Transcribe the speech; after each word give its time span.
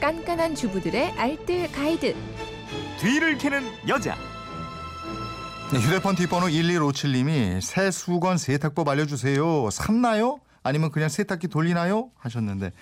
깐깐한 0.00 0.54
주부들의 0.54 1.12
알뜰 1.12 1.70
가이드. 1.72 2.14
뒤를 3.00 3.36
캐는 3.38 3.62
여자. 3.88 4.16
네, 5.72 5.78
휴대폰 5.78 6.16
뒷번호 6.16 6.48
1157님이 6.48 7.60
새 7.60 7.90
수건 7.90 8.38
세탁법 8.38 8.88
알려주세요. 8.88 9.70
샀나요? 9.70 10.40
아니면 10.62 10.90
그냥 10.90 11.08
세탁기 11.08 11.48
돌리나요? 11.48 12.10
하셨는데 12.18 12.72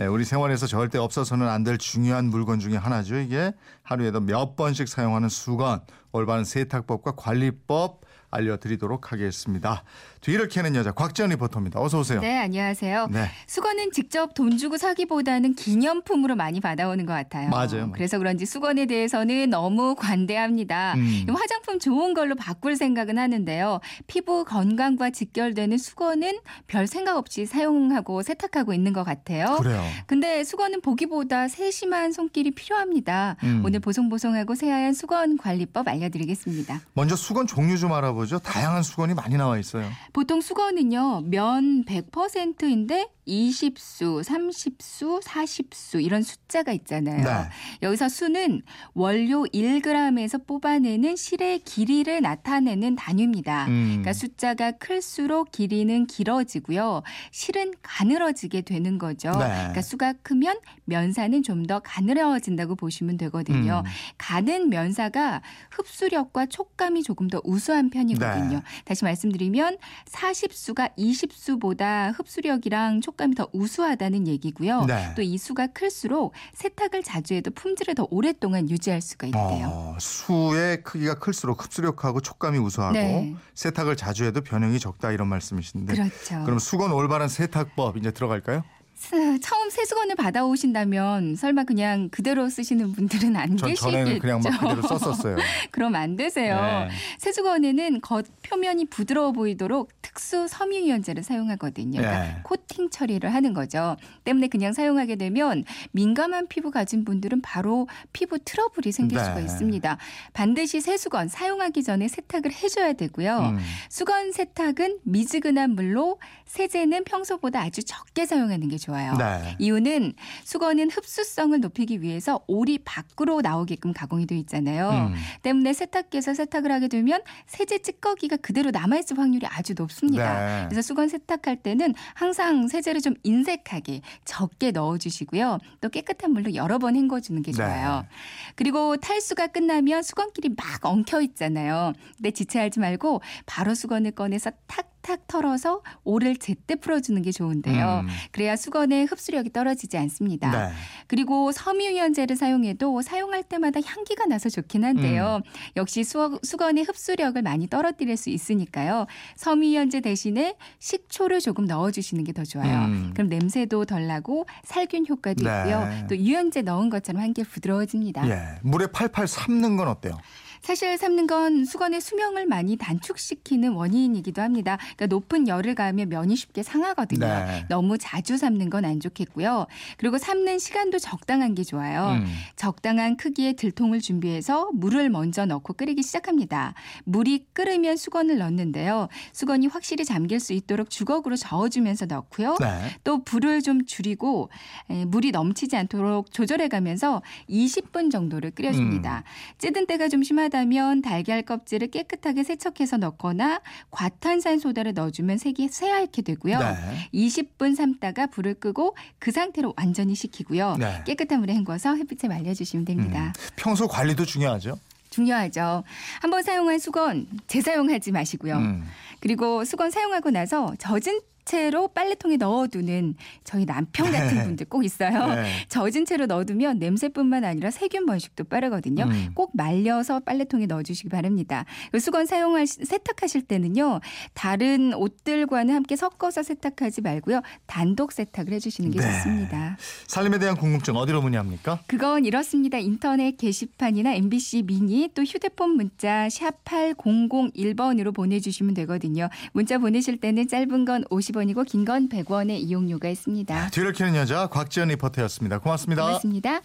예, 0.00 0.06
우리 0.06 0.24
생활에서 0.24 0.66
절대 0.66 0.98
없어서는 0.98 1.48
안 1.48 1.64
될 1.64 1.76
중요한 1.78 2.26
물건 2.26 2.60
중에 2.60 2.76
하나죠. 2.76 3.16
이게 3.16 3.52
하루에도 3.82 4.20
몇 4.20 4.56
번씩 4.56 4.88
사용하는 4.88 5.28
수건, 5.28 5.80
올바른 6.16 6.44
세탁법과 6.44 7.12
관리법 7.16 8.00
알려드리도록 8.30 9.12
하겠습니다. 9.12 9.84
뒤를 10.20 10.48
캐는 10.48 10.74
여자 10.74 10.90
곽지연 10.90 11.30
리포터입니다. 11.30 11.80
어서 11.80 12.00
오세요. 12.00 12.20
네, 12.20 12.36
안녕하세요. 12.38 13.08
네. 13.12 13.26
수건은 13.46 13.92
직접 13.92 14.34
돈 14.34 14.56
주고 14.58 14.76
사기보다는 14.76 15.54
기념품으로 15.54 16.34
많이 16.34 16.60
받아오는 16.60 17.06
것 17.06 17.12
같아요. 17.12 17.48
맞아요. 17.48 17.92
그래서 17.92 18.18
그런지 18.18 18.44
수건에 18.44 18.86
대해서는 18.86 19.50
너무 19.50 19.94
관대합니다. 19.94 20.94
음. 20.96 21.26
화장품 21.32 21.78
좋은 21.78 22.12
걸로 22.12 22.34
바꿀 22.34 22.76
생각은 22.76 23.18
하는데요. 23.18 23.80
피부 24.08 24.44
건강과 24.44 25.10
직결되는 25.10 25.78
수건은 25.78 26.38
별 26.66 26.88
생각 26.88 27.16
없이 27.16 27.46
사용하고 27.46 28.22
세탁하고 28.22 28.72
있는 28.74 28.92
것 28.92 29.04
같아요. 29.04 29.56
그래요. 29.60 29.80
근데 30.06 30.42
수건은 30.42 30.80
보기보다 30.80 31.46
세심한 31.46 32.10
손길이 32.10 32.50
필요합니다. 32.50 33.36
음. 33.44 33.62
오늘 33.64 33.78
보송보송하고 33.78 34.56
새하얀 34.56 34.92
수건 34.92 35.38
관리법 35.38 35.86
알려 35.86 36.05
드리겠습니다. 36.08 36.80
먼저 36.94 37.16
수건 37.16 37.46
종류 37.46 37.76
좀 37.76 37.92
알아보죠. 37.92 38.38
다양한 38.38 38.82
수건이 38.82 39.14
많이 39.14 39.36
나와 39.36 39.58
있어요. 39.58 39.90
보통 40.12 40.40
수건은요, 40.40 41.22
면 41.26 41.84
100%인데 41.84 43.08
20수, 43.26 44.22
30수, 44.22 45.20
40수 45.20 46.00
이런 46.02 46.22
숫자가 46.22 46.70
있잖아요. 46.72 47.24
네. 47.24 47.48
여기서 47.82 48.08
수는 48.08 48.62
원료 48.94 49.44
1g에서 49.52 50.46
뽑아내는 50.46 51.16
실의 51.16 51.58
길이를 51.58 52.22
나타내는 52.22 52.94
단위입니다. 52.94 53.66
음. 53.66 53.86
그러니까 53.88 54.12
숫자가 54.12 54.72
클수록 54.72 55.50
길이는 55.50 56.06
길어지고요. 56.06 57.02
실은 57.32 57.72
가늘어지게 57.82 58.60
되는 58.60 58.98
거죠. 58.98 59.32
네. 59.32 59.38
그러니까 59.48 59.82
수가 59.82 60.14
크면 60.22 60.58
면사는 60.84 61.42
좀 61.42 61.66
더 61.66 61.80
가늘어진다고 61.80 62.76
보시면 62.76 63.16
되거든요. 63.16 63.82
음. 63.84 63.90
가는 64.18 64.68
면사가 64.68 65.42
흡수 65.70 65.95
력과 66.04 66.46
촉감이 66.46 67.02
조금 67.02 67.28
더 67.28 67.40
우수한 67.44 67.90
편이거든요. 67.90 68.58
네. 68.58 68.62
다시 68.84 69.04
말씀드리면 69.04 69.78
40수가 70.10 70.94
20수보다 70.96 72.16
흡수력이랑 72.18 73.00
촉감이 73.00 73.34
더 73.34 73.48
우수하다는 73.52 74.26
얘기고요. 74.28 74.84
네. 74.84 75.14
또이 75.16 75.38
수가 75.38 75.68
클수록 75.68 76.32
세탁을 76.54 77.02
자주 77.02 77.34
해도 77.34 77.50
품질을 77.50 77.94
더 77.94 78.06
오랫동안 78.10 78.68
유지할 78.68 79.00
수가 79.00 79.28
있대요. 79.28 79.68
어, 79.72 79.96
수의 79.98 80.82
크기가 80.82 81.14
클수록 81.14 81.64
흡수력하고 81.64 82.20
촉감이 82.20 82.58
우수하고 82.58 82.92
네. 82.92 83.34
세탁을 83.54 83.96
자주 83.96 84.24
해도 84.24 84.40
변형이 84.42 84.78
적다 84.78 85.12
이런 85.12 85.28
말씀이신데 85.28 85.94
그렇죠. 85.94 86.44
그럼 86.44 86.58
수건 86.58 86.92
올바른 86.92 87.28
세탁법 87.28 87.96
이제 87.96 88.10
들어갈까요? 88.10 88.62
스- 88.96 89.38
처음 89.40 89.70
세수건을 89.70 90.16
받아오신다면 90.16 91.36
설마 91.36 91.64
그냥 91.64 92.08
그대로 92.10 92.48
쓰시는 92.48 92.92
분들은 92.92 93.36
안전 93.36 93.68
계시겠죠. 93.68 93.90
전에는 93.92 94.18
그냥 94.18 94.40
막 94.42 94.58
그대로 94.58 94.82
썼었어요. 94.88 95.36
그럼 95.70 95.94
안 95.94 96.16
되세요. 96.16 96.56
네. 96.56 96.88
세수건에는 97.18 98.00
겉 98.00 98.24
표면이 98.42 98.86
부드러워 98.86 99.32
보이도록 99.32 99.90
특수 100.16 100.48
섬유유연제를 100.48 101.22
사용하거든요. 101.22 101.98
그러니까 102.00 102.24
네. 102.24 102.40
코팅 102.42 102.88
처리를 102.88 103.34
하는 103.34 103.52
거죠. 103.52 103.96
때문에 104.24 104.48
그냥 104.48 104.72
사용하게 104.72 105.16
되면 105.16 105.62
민감한 105.92 106.48
피부 106.48 106.70
가진 106.70 107.04
분들은 107.04 107.42
바로 107.42 107.86
피부 108.14 108.38
트러블이 108.38 108.92
생길 108.92 109.18
네. 109.18 109.24
수가 109.24 109.40
있습니다. 109.40 109.98
반드시 110.32 110.80
세수건 110.80 111.28
사용하기 111.28 111.82
전에 111.82 112.08
세탁을 112.08 112.50
해줘야 112.50 112.94
되고요. 112.94 113.38
음. 113.38 113.58
수건 113.90 114.32
세탁은 114.32 115.00
미지근한 115.02 115.72
물로 115.72 116.18
세제는 116.46 117.04
평소보다 117.04 117.60
아주 117.60 117.84
적게 117.84 118.24
사용하는 118.24 118.68
게 118.68 118.78
좋아요. 118.78 119.16
네. 119.18 119.56
이유는 119.58 120.14
수건은 120.44 120.90
흡수성을 120.90 121.60
높이기 121.60 122.00
위해서 122.00 122.40
올이 122.46 122.78
밖으로 122.78 123.42
나오게끔 123.42 123.92
가공이 123.92 124.26
되어 124.26 124.38
있잖아요. 124.38 125.10
음. 125.10 125.14
때문에 125.42 125.74
세탁기에서 125.74 126.32
세탁을 126.32 126.72
하게 126.72 126.88
되면 126.88 127.20
세제 127.46 127.78
찌꺼기가 127.78 128.36
그대로 128.36 128.70
남아있을 128.70 129.18
확률이 129.18 129.46
아주 129.46 129.74
높습니다. 129.76 130.05
네. 130.12 130.66
그래서 130.68 130.82
수건 130.82 131.08
세탁할 131.08 131.62
때는 131.62 131.94
항상 132.14 132.68
세제를 132.68 133.00
좀 133.00 133.14
인색하게 133.22 134.02
적게 134.24 134.70
넣어주시고요. 134.70 135.58
또 135.80 135.88
깨끗한 135.88 136.32
물로 136.32 136.54
여러 136.54 136.78
번 136.78 136.96
헹궈주는 136.96 137.42
게 137.42 137.52
좋아요. 137.52 138.02
네. 138.02 138.08
그리고 138.54 138.96
탈수가 138.96 139.48
끝나면 139.48 140.02
수건끼리 140.02 140.50
막 140.50 140.84
엉켜 140.84 141.20
있잖아요. 141.20 141.92
근데 142.16 142.30
지체하지 142.30 142.80
말고 142.80 143.20
바로 143.46 143.74
수건을 143.74 144.12
꺼내서 144.12 144.50
탁 144.66 144.95
탁 145.06 145.28
털어서 145.28 145.82
올을 146.02 146.36
제때 146.36 146.74
풀어주는 146.74 147.22
게 147.22 147.30
좋은데요. 147.30 148.00
음. 148.04 148.08
그래야 148.32 148.56
수건의 148.56 149.06
흡수력이 149.06 149.52
떨어지지 149.52 149.96
않습니다. 149.98 150.50
네. 150.50 150.72
그리고 151.06 151.52
섬유유연제를 151.52 152.34
사용해도 152.34 153.02
사용할 153.02 153.44
때마다 153.44 153.80
향기가 153.84 154.26
나서 154.26 154.48
좋긴 154.48 154.84
한데요. 154.84 155.42
음. 155.44 155.50
역시 155.76 156.02
수, 156.02 156.40
수건의 156.42 156.84
흡수력을 156.84 157.40
많이 157.40 157.68
떨어뜨릴 157.68 158.16
수 158.16 158.30
있으니까요. 158.30 159.06
섬유유연제 159.36 160.00
대신에 160.00 160.56
식초를 160.80 161.40
조금 161.40 161.64
넣어주시는 161.66 162.24
게 162.24 162.36
더 162.36 162.44
좋아요. 162.44 162.84
음. 162.86 163.12
그럼 163.14 163.28
냄새도 163.30 163.86
덜 163.86 164.06
나고 164.08 164.44
살균 164.64 165.06
효과도 165.08 165.42
네. 165.42 165.48
있고요. 165.50 165.88
또 166.06 166.16
유연제 166.18 166.62
넣은 166.62 166.90
것처럼 166.90 167.22
한결 167.22 167.46
부드러워집니다. 167.46 168.28
예. 168.28 168.58
물에 168.62 168.88
팔팔 168.88 169.26
삶는 169.26 169.76
건 169.78 169.88
어때요? 169.88 170.18
사실 170.62 170.96
삶는 170.96 171.26
건 171.26 171.64
수건의 171.64 172.00
수명을 172.00 172.46
많이 172.46 172.76
단축시키는 172.76 173.72
원인이기도 173.72 174.40
합니다. 174.40 174.78
그러니까 174.96 175.06
높은 175.06 175.48
열을 175.48 175.74
가하면 175.74 176.08
면이 176.08 176.34
쉽게 176.36 176.62
상하거든요. 176.62 177.26
네. 177.26 177.66
너무 177.68 177.98
자주 177.98 178.38
삶는 178.38 178.70
건 178.70 178.86
안 178.86 179.00
좋겠고요. 179.00 179.66
그리고 179.96 180.18
삶는 180.18 180.58
시간도 180.58 180.98
적당한 180.98 181.54
게 181.54 181.64
좋아요. 181.64 182.10
음. 182.20 182.26
적당한 182.56 183.16
크기의 183.16 183.54
들통을 183.54 184.00
준비해서 184.00 184.70
물을 184.72 185.10
먼저 185.10 185.44
넣고 185.44 185.74
끓이기 185.74 186.02
시작합니다. 186.02 186.74
물이 187.04 187.46
끓으면 187.52 187.96
수건을 187.96 188.38
넣는데요. 188.38 189.08
수건이 189.32 189.66
확실히 189.66 190.04
잠길 190.04 190.40
수 190.40 190.52
있도록 190.52 190.90
주걱으로 190.90 191.36
저어주면서 191.36 192.06
넣고요. 192.06 192.56
네. 192.60 192.66
또 193.04 193.22
불을 193.24 193.62
좀 193.62 193.84
줄이고 193.84 194.50
에, 194.90 195.04
물이 195.04 195.32
넘치지 195.32 195.76
않도록 195.76 196.32
조절해 196.32 196.68
가면서 196.68 197.22
20분 197.50 198.10
정도를 198.10 198.52
끓여줍니다. 198.52 199.24
찌든 199.58 199.86
때가 199.86 200.08
좀 200.08 200.22
심하다 200.22 200.55
면 200.64 201.02
달걀 201.02 201.42
껍질을 201.42 201.88
깨끗하게 201.88 202.42
세척해서 202.44 202.96
넣거나 202.96 203.60
과탄산 203.90 204.58
소다를 204.58 204.94
넣어주면 204.94 205.38
색이 205.38 205.68
새하얗게 205.68 206.22
되고요. 206.22 206.58
네. 206.58 206.74
20분 207.12 207.74
삶다가 207.76 208.26
불을 208.26 208.54
끄고 208.54 208.96
그 209.18 209.30
상태로 209.30 209.74
완전히 209.76 210.14
식히고요. 210.14 210.76
네. 210.78 211.02
깨끗한 211.06 211.40
물에 211.40 211.54
헹궈서 211.54 211.96
햇빛에 211.96 212.28
말려주시면 212.28 212.84
됩니다. 212.84 213.26
음. 213.26 213.32
평소 213.56 213.86
관리도 213.86 214.24
중요하죠. 214.24 214.78
중요하죠. 215.10 215.82
한번 216.20 216.42
사용한 216.42 216.78
수건 216.78 217.26
재사용하지 217.46 218.12
마시고요. 218.12 218.56
음. 218.56 218.84
그리고 219.20 219.64
수건 219.64 219.90
사용하고 219.90 220.30
나서 220.30 220.74
젖은 220.78 221.20
채로 221.46 221.88
빨래통에 221.88 222.36
넣어두는 222.36 223.14
저희 223.44 223.64
남편 223.64 224.10
같은 224.12 224.42
분들 224.44 224.66
꼭 224.66 224.84
있어요. 224.84 225.26
네. 225.34 225.46
젖은 225.68 226.04
채로 226.04 226.26
넣어두면 226.26 226.78
냄새뿐만 226.78 227.44
아니라 227.44 227.70
세균 227.70 228.04
번식도 228.04 228.44
빠르거든요. 228.44 229.04
음. 229.04 229.30
꼭 229.34 229.52
말려서 229.54 230.20
빨래통에 230.20 230.66
넣어주시기 230.66 231.08
바랍니다. 231.08 231.64
수건 231.98 232.26
사용할 232.26 232.66
세탁하실 232.66 233.42
때는요 233.42 234.00
다른 234.34 234.92
옷들과는 234.92 235.74
함께 235.74 235.94
섞어서 235.96 236.42
세탁하지 236.42 237.00
말고요 237.00 237.42
단독 237.66 238.12
세탁을 238.12 238.52
해주시는 238.52 238.90
게 238.90 239.00
네. 239.00 239.06
좋습니다. 239.06 239.76
살림에 240.08 240.38
대한 240.38 240.56
궁금증 240.56 240.96
어디로 240.96 241.22
문의합니까? 241.22 241.80
그건 241.86 242.24
이렇습니다. 242.24 242.78
인터넷 242.78 243.36
게시판이나 243.36 244.14
MBC 244.14 244.64
미니 244.64 245.08
또 245.14 245.22
휴대폰 245.22 245.76
문자 245.76 246.28
샵 246.28 246.64
8001번으로 246.64 248.12
보내주시면 248.12 248.74
되거든요. 248.74 249.28
문자 249.52 249.78
보내실 249.78 250.18
때는 250.18 250.48
짧은 250.48 250.84
건 250.84 251.04
50원이고 251.36 251.64
긴 251.66 251.84
건 251.84 252.08
100원의 252.08 252.58
이용료가 252.60 253.08
있습니다. 253.08 253.70
뒤를 253.70 253.92
캐는 253.92 254.16
여자 254.16 254.46
곽지연 254.48 254.88
리포터였습니다. 254.88 255.58
고맙습니다. 255.58 256.02
고맙습니다. 256.02 256.60